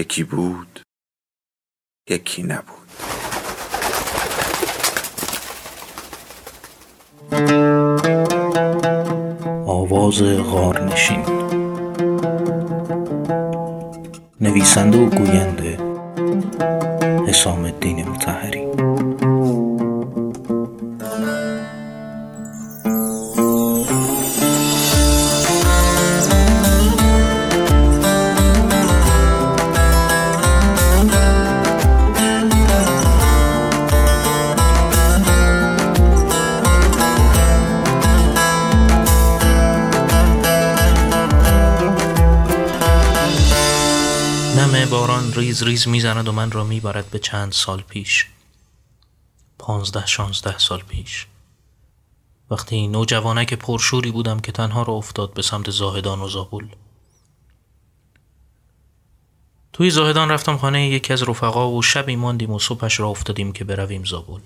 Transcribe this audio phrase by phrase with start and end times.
[0.00, 0.80] یکی بود
[2.10, 2.88] یکی نبود.
[9.66, 11.24] آواز غارنشین.
[14.40, 15.78] نویسنده و گوینده
[17.26, 18.69] حسام الدین متحری
[45.40, 48.26] ریز ریز می‌زند و من را می‌برد به چند سال پیش.
[49.58, 51.26] پانزده شانزده سال پیش.
[52.50, 56.66] وقتی نوجوانک پرشوری بودم که تنها را افتاد به سمت زاهدان و زابل.
[59.72, 63.64] توی زاهدان رفتم خانه یکی از رفقا و شبی ماندیم و صبحش را افتادیم که
[63.64, 64.40] برویم زابل.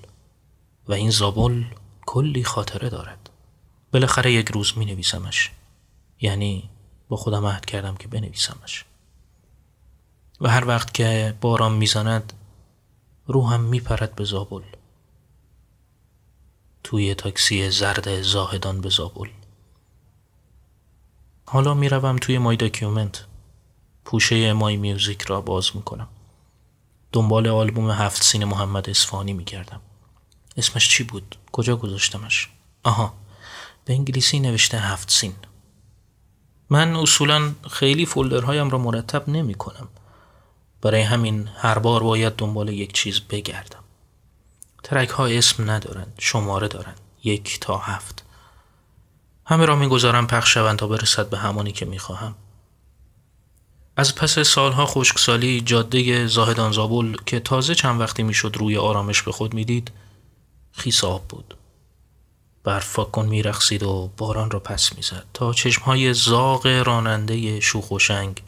[0.88, 1.64] و این زابل
[2.06, 3.30] کلی خاطره دارد.
[3.92, 5.50] بالاخره یک روز می نویسمش
[6.20, 6.70] یعنی
[7.08, 8.84] با خودم عهد کردم که بنویسمش.
[10.40, 12.32] و هر وقت که باران می‌زند
[13.26, 14.62] روحم میپرد به زابل.
[16.84, 19.28] توی تاکسی زرد زاهدان به زابل.
[21.46, 23.24] حالا می‌روم توی My Document
[24.04, 26.08] پوشه My Music را باز می‌کنم.
[27.12, 29.80] دنبال آلبوم هفت سین محمد اصفهانی میگردم.
[30.56, 32.48] اسمش چی بود؟ کجا گذاشتمش؟
[32.84, 33.14] آها
[33.84, 35.34] به انگلیسی نوشته هفت سین.
[36.70, 39.88] من اصولا خیلی فولدرهایم را مرتب نمی کنم
[40.84, 43.84] برای همین هر بار باید دنبال یک چیز بگردم.
[44.82, 48.24] ترک ها اسم ندارند شماره دارند یک تا هفت.
[49.46, 52.34] همه را می‌گذارم پخش شوند تا برسد به همانی که می‌خواهم.
[53.96, 59.32] از پس سالها خشکسالی جاده زاهدان زابل که تازه چند وقتی می‌شد روی آرامش به
[59.32, 59.92] خود می‌دید
[60.72, 61.56] خیس آب بود
[62.80, 68.42] فاکن میرخصید و باران را پس می‌زد تا چشمهای زاغ راننده شوخ و شنگ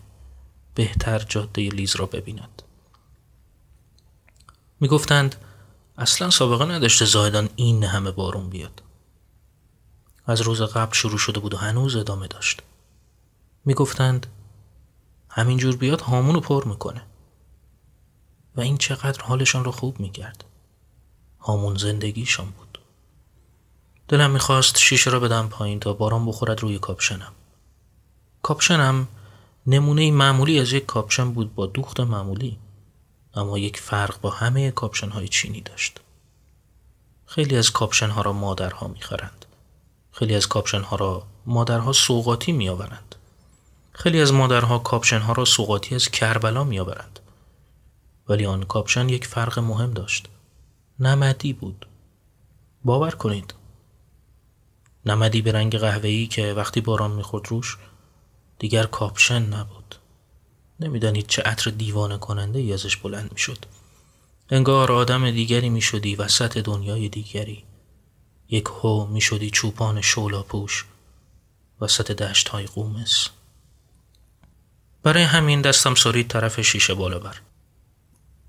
[0.77, 2.63] بهتر جاده لیز را ببیند.
[4.81, 5.35] می گفتند
[5.99, 8.83] اصلا سابقه نداشته زایدان این همه بارون بیاد.
[10.27, 12.63] از روز قبل شروع شده بود و هنوز ادامه داشت.
[13.65, 14.27] می گفتند
[15.29, 17.03] همینجور بیاد هامونو پر می‌کنه.
[18.57, 20.45] و این چقدر حالشان را خوب می‌کرد.
[21.41, 22.79] هامون زندگیشان بود.
[24.09, 27.33] دلم می‌خواست شیشه را بدم پایین تا باران بخورد روی کاپشنم.
[28.43, 29.09] کاپشنم
[29.67, 32.59] نمونه معمولی از یک کاپشن بود با دوخت معمولی.
[33.35, 36.01] اما یک فرق با همه کاپشن های چینی داشت.
[37.27, 39.45] خیلی از کاپشن ها را مادرها می‌خرند.
[40.13, 43.15] خیلی از کاپشن ها را مادرها سوقاتی میآورند.
[43.93, 47.21] خیلی از مادرها کاپشن ها را سوقاتی از کربلا میآورند.
[48.29, 50.29] ولی آن کاپشن یک فرق مهم داشت.
[51.01, 51.87] نمدی بود.
[52.85, 53.55] باور کنید.
[55.07, 57.79] نمدی به رنگ قهوه‌ای که وقتی باران می‌خورد روش
[58.59, 59.95] دیگر کاپشن نبود.
[60.81, 63.59] نمی‌دانید چه عطر دیوانه کننده ای ازش بلند می‌شد.
[64.51, 67.65] انگار آدم دیگری می‌شدی وسط دنیای دیگری.
[68.49, 70.85] یک هو می‌شدی چوپان شولا پوش
[71.81, 73.29] وسط دشت های قومس.
[75.03, 77.41] برای همین دستم سارید طرف شیشه بالا بر.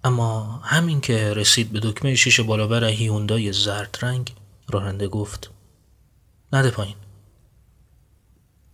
[0.03, 4.35] اما همین که رسید به دکمه شیشه بالا بر هیوندای زرد رنگ
[4.69, 5.51] راننده گفت
[6.53, 6.95] نده پایین.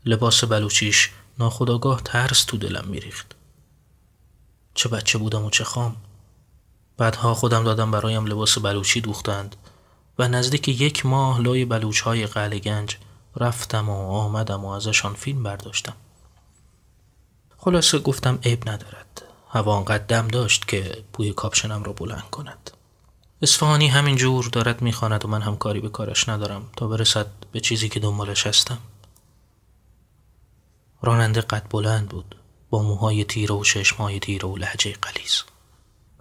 [0.05, 1.09] لباس بلوچیش
[1.39, 3.35] ناخداگاه ترس تو دلم میریخت.
[4.73, 5.95] چه بچه بودم و چه خام.
[6.97, 9.55] بعدها خودم دادم برایم لباس بلوچی دوختند
[10.19, 12.27] و نزدیک یک ماه لای بلوچ های
[12.59, 12.97] گنج
[13.35, 15.95] رفتم و آمدم و ازشان فیلم برداشتم.
[17.57, 19.21] خلاصه گفتم عیب ندارد.
[19.49, 22.71] هوا انقدر دم داشت که بوی کاپشنم را بلند کند.
[23.41, 27.59] اصفهانی همین جور دارد می‌خواند و من هم کاری به کارش ندارم تا برسد به
[27.59, 28.77] چیزی که دنبالش هستم.
[31.03, 32.35] راننده قد بلند بود.
[32.69, 35.43] با موهای تیره و چشمهای تیره و لحجه قلیز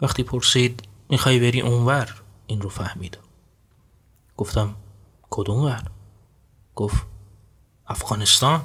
[0.00, 3.20] وقتی پرسید می‌خوای بری اونور؟ این رو فهمیدم
[4.36, 4.76] گفتم
[5.30, 5.90] کدوم ور؟
[6.74, 7.06] گفت
[7.86, 8.64] افغانستان.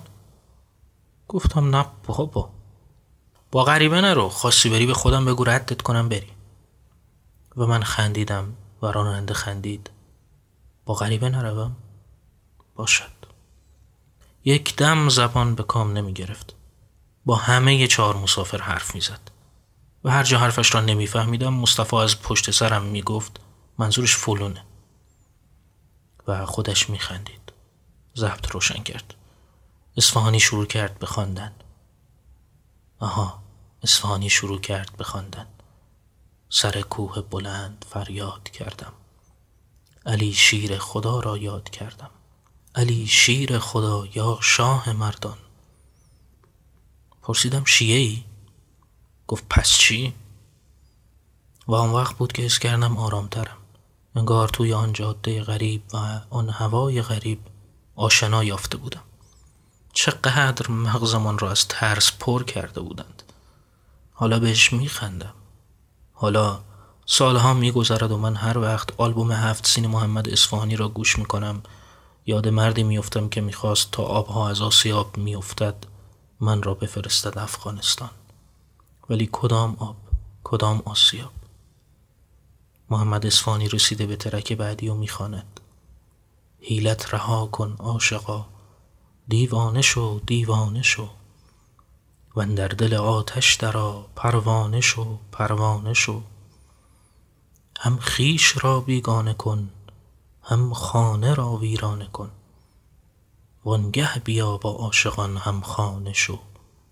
[1.27, 2.49] گفتم نه بابا.
[3.51, 6.31] با غریبه نرو خواستی بری به خودم بگو ردت کنم بری.
[7.57, 9.89] و من خندیدم و راننده خندید.
[10.85, 11.75] با غریبه نروم؟
[12.75, 13.11] باشد.
[14.47, 16.55] یک دم زبان به کام نمی گرفت
[17.25, 19.31] با همه چهار مسافر حرف می‌زد.
[20.03, 23.39] و هر جا حرفش را نمیفهمیدم مصطفی از پشت سرم می‌گفت
[23.77, 24.65] منظورش فلونه.
[26.27, 27.51] و خودش میخندید.
[28.17, 29.13] ضبط روشن کرد.
[29.97, 31.51] اصفهانی شروع کرد به خواندن.
[32.99, 33.43] آها
[33.83, 35.47] اصفهانی شروع کرد به خواندن.
[36.49, 38.93] سر کوه بلند فریاد کردم.
[40.05, 42.09] علی شیر خدا را یاد کردم.
[42.77, 45.37] علی شیر خدا یا شاه مردان.
[47.21, 48.23] پرسیدم شیعه ای؟
[49.27, 50.13] گفت پس چی؟
[51.67, 53.57] و آن وقت بود که اس کردم آرامترم.
[54.15, 57.39] انگار توی آن جاده غریب و آن هوای غریب
[57.95, 59.03] آشنا یافته بودم.
[59.93, 63.23] چقدر مغزمان را از ترس پر کرده بودند.
[64.13, 65.33] حالا بهش میخندم.
[66.13, 66.59] حالا
[67.05, 71.63] سالها میگذرد و من هر وقت آلبوم هفت سین محمد اصفهانی را گوش می‌کنم
[72.29, 75.75] یاد مردی میافتم که می‌خواست تا آبها از آسیاب میافتد
[76.39, 78.09] من را بفرستد افغانستان.
[79.09, 79.95] ولی کدام آب؟
[80.43, 81.31] کدام آسیاب؟
[82.89, 85.59] محمد اصفهانی رسیده به ترک بعدی و می‌خواند.
[86.61, 88.45] حیلت رها کن عاشقا
[89.27, 91.09] دیوانه شو دیوانه شو.
[92.35, 96.21] و در دل آتش درا پروانه شو پروانه شو.
[97.79, 99.69] هم خیش را بیگانه کن
[100.49, 102.31] هم خانه را ویرانه کن.
[103.65, 106.39] وانگه بیا با عاشقان هم خانه شو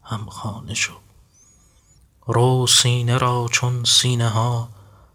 [0.03, 0.93] هم خانه شو.
[2.25, 4.69] رو سینه را چون سینه ها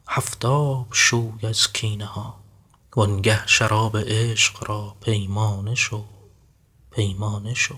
[0.09, 2.35] هفتاب شوی از کینه ها.
[2.97, 6.05] وانگه شراب عشق را پیمانه شو
[6.91, 7.77] پیمانه شو.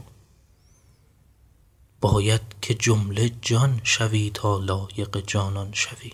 [2.00, 6.12] باید که جمله جان شوی تا لایق جانان شوی.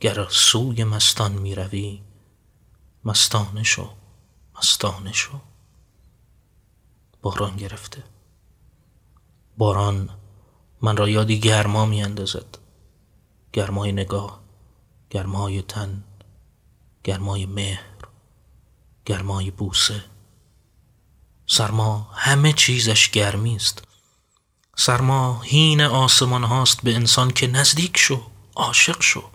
[0.00, 2.00] گر سوی مستان می روی
[3.04, 3.90] مستانه شو
[4.58, 5.40] مستانه شو.
[7.22, 8.04] باران گرفته.
[9.56, 10.10] باران
[10.80, 12.58] من را یادی گرما می اندازد.
[13.52, 14.40] گرمای نگاه
[15.10, 16.04] گرمای تن
[17.04, 17.84] گرمای مهر
[19.04, 20.04] گرمای بوسه.
[21.46, 23.82] سرما همه چیزش گرمی است.
[24.76, 28.22] سرما هین آسمان هاست به انسان که نزدیک شو
[28.56, 29.33] عاشق شو.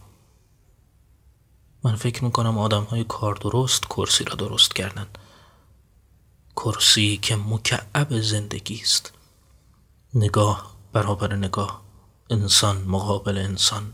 [1.83, 5.07] من فکر می‌کنم آدم های کار درست کرسی را درست کردن.
[6.55, 9.13] کرسی که مکعب زندگی است.
[10.13, 11.81] نگاه برابر نگاه.
[12.29, 13.93] انسان مقابل انسان.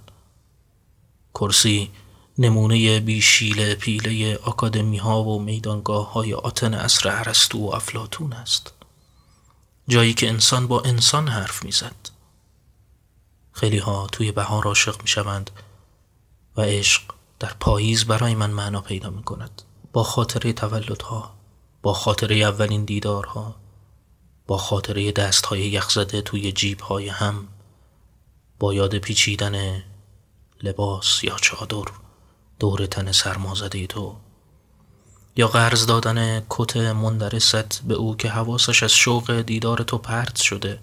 [1.34, 1.92] کرسی
[2.38, 8.74] نمونه بیشیل پیله آکادمی ها و میدانگاه های آتن اصر عرستو و افلاتون است.
[9.88, 12.10] جایی که انسان با انسان حرف می‌زد.
[13.52, 15.52] خیلی ها توی بهار عاشق می شوند
[16.58, 17.02] و عشق
[17.40, 19.62] در پاییز برای من معنا پیدا می کند
[19.94, 21.34] با خاطره تولدها
[21.82, 23.56] با خاطره اولین دیدارها
[24.48, 27.48] با خاطره دست های یخزده توی جیب های هم
[28.60, 29.84] با یاد پیچیدن
[30.64, 31.92] لباس یا چادر
[32.60, 34.16] دور تن سرمازده تو
[35.36, 40.80] یا قرض دادن کت مندرست به او که حواسش از شوق دیدار تو پرت شده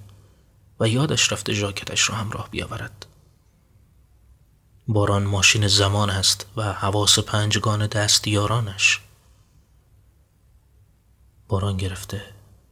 [0.80, 3.06] و یادش رفته ژاکتش را همراه بیاورد.
[4.88, 9.00] باران ماشین زمان است و حواس پنجگان دستیارانش.
[11.48, 12.22] باران گرفته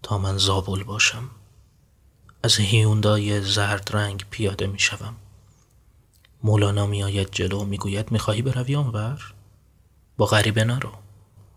[0.03, 1.31] تا من زابل باشم.
[2.43, 5.17] از هیوندای زرد رنگ پیاده می شوم.
[6.43, 9.35] مولانا می آید جلو می گوید می خواهی بروی آنور؟
[10.17, 10.93] با غریبه نرو.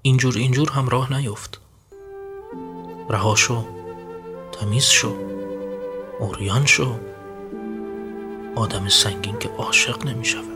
[0.01, 1.59] اینجور اینجور هم راه نیفت.
[3.09, 3.67] رها شو
[4.51, 5.15] تمیز شو
[6.19, 7.12] اوریان شو.
[8.55, 10.53] آدم سنگین که عاشق نمی شود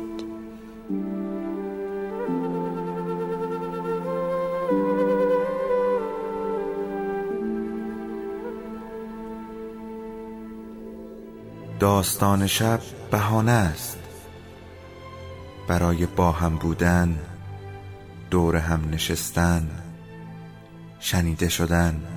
[11.80, 12.80] داستان شب
[13.12, 13.98] بهانه است.
[15.68, 17.20] برای با هم بودن
[18.32, 19.70] دور هم نشستن
[21.00, 22.17] شنیده شدن.